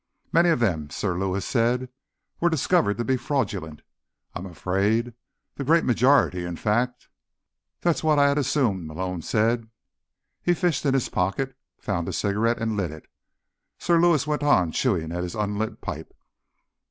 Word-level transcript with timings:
"Many 0.33 0.49
of 0.49 0.59
them," 0.59 0.89
Sir 0.89 1.15
Lewis 1.15 1.45
said, 1.45 1.87
"were 2.39 2.49
discovered 2.49 2.97
to 2.97 3.05
be 3.05 3.17
fraudulent, 3.17 3.83
I'm 4.33 4.47
afraid. 4.47 5.13
The 5.57 5.63
great 5.63 5.83
majority, 5.85 6.43
in 6.43 6.55
fact." 6.55 7.07
"That's 7.81 8.03
what 8.03 8.17
I'd 8.17 8.39
assume," 8.39 8.87
Malone 8.87 9.21
said. 9.21 9.69
He 10.41 10.55
fished 10.55 10.87
in 10.87 10.95
his 10.95 11.09
pockets, 11.09 11.53
found 11.77 12.07
a 12.09 12.13
cigarette 12.13 12.57
and 12.59 12.75
lit 12.75 12.89
it. 12.89 13.05
Sir 13.77 14.01
Lewis 14.01 14.25
went 14.25 14.41
on 14.41 14.71
chewing 14.71 15.11
at 15.11 15.21
his 15.21 15.35
unlit 15.35 15.81
pipe. 15.81 16.11